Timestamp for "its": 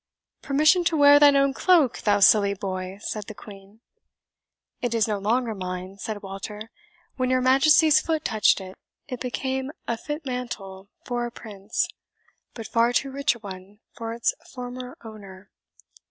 14.11-14.33